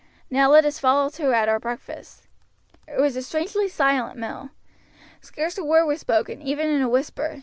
[0.31, 2.27] Now let us fall to at our breakfast."
[2.87, 4.49] It was a strangely silent meal.
[5.21, 7.39] Scarce a word was spoken, even in a whisper.